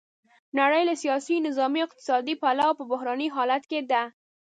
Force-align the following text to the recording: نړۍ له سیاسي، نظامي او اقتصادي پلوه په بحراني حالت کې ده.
نړۍ 0.59 0.83
له 0.89 0.95
سیاسي، 1.03 1.35
نظامي 1.47 1.79
او 1.81 1.87
اقتصادي 1.87 2.35
پلوه 2.41 2.77
په 2.79 2.83
بحراني 2.91 3.27
حالت 3.35 3.63
کې 3.71 3.79
ده. 3.91 4.03